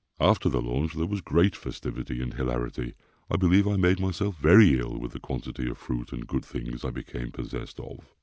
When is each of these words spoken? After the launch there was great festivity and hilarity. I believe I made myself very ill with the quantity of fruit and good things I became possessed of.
After 0.19 0.49
the 0.49 0.63
launch 0.63 0.95
there 0.95 1.05
was 1.05 1.21
great 1.21 1.55
festivity 1.55 2.23
and 2.23 2.33
hilarity. 2.33 2.95
I 3.29 3.35
believe 3.35 3.67
I 3.67 3.75
made 3.75 3.99
myself 3.99 4.35
very 4.35 4.79
ill 4.79 4.97
with 4.97 5.11
the 5.11 5.19
quantity 5.19 5.69
of 5.69 5.77
fruit 5.77 6.11
and 6.11 6.25
good 6.25 6.43
things 6.43 6.83
I 6.83 6.89
became 6.89 7.31
possessed 7.31 7.79
of. 7.79 7.99